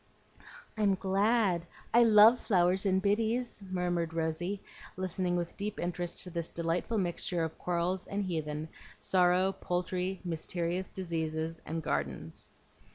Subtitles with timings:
[0.77, 1.67] "I'm glad!
[1.93, 4.59] I love flowers and biddies," murmured Rosy,
[4.97, 8.69] listening with deep interest to this delightful mixture of quarrels and heathen,
[8.99, 12.49] sorrow, poultry, mysterious diseases, and gardens.